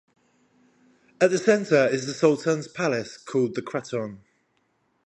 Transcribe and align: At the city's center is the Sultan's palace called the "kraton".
At 1.21 1.29
the 1.29 1.37
city's 1.37 1.67
center 1.69 1.85
is 1.93 2.07
the 2.07 2.15
Sultan's 2.15 2.67
palace 2.67 3.17
called 3.19 3.53
the 3.53 3.61
"kraton". 3.61 4.21